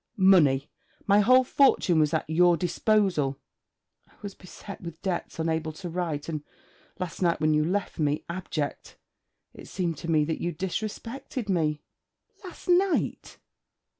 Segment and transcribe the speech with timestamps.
[0.17, 0.71] 'Money!
[1.05, 3.37] My whole fortune was at your, disposal.'
[4.07, 6.43] 'I was beset with debts, unable to write, and,
[6.97, 8.97] last night when you left me, abject.
[9.53, 11.83] It seemed to me that you disrespected me...'
[12.43, 13.37] 'Last night!'